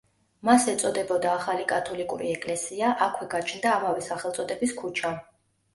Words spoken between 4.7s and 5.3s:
ქუჩა.